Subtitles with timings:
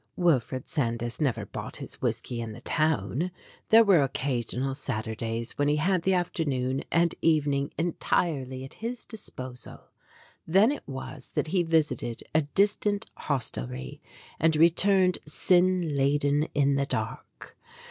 [0.15, 3.29] Wilfred Sandys never bought his whisky in the town.
[3.69, 9.91] There were occasional Saturdays when he had the afternoon and evening entirely at his disposal;
[10.47, 14.01] then it was that he visited a distant hostelry
[14.39, 17.55] and returned sin laden in the dark.